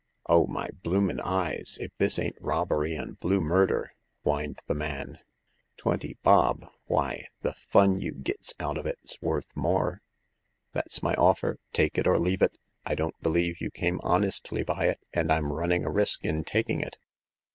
'* 0.13 0.25
Oh, 0.25 0.47
my 0.47 0.67
bloomin' 0.81 1.19
eyes! 1.19 1.77
if 1.79 1.91
this 1.99 2.17
ain't 2.17 2.35
robbery 2.41 2.95
an' 2.97 3.17
blue 3.19 3.39
murder!" 3.39 3.93
whined 4.23 4.57
the 4.65 4.73
man;" 4.73 5.19
twenty 5.77 6.17
bob! 6.23 6.65
why, 6.85 7.27
the 7.43 7.53
fun 7.53 7.99
you 7.99 8.11
gits 8.11 8.55
out 8.59 8.79
of 8.79 8.87
it's 8.87 9.21
worth 9.21 9.49
more!"" 9.55 10.01
That's 10.73 11.03
my 11.03 11.13
offer— 11.13 11.59
take 11.71 11.99
it 11.99 12.07
or 12.07 12.17
leave 12.17 12.41
it. 12.41 12.57
I 12.83 12.95
don't 12.95 13.21
believe 13.21 13.61
you 13.61 13.69
came 13.69 13.99
honestly 14.01 14.63
by 14.63 14.87
it, 14.87 14.99
and 15.13 15.31
I'm 15.31 15.53
run 15.53 15.69
ning 15.69 15.85
a 15.85 15.91
risk 15.91 16.25
in 16.25 16.45
taking 16.45 16.81
it." 16.81 16.97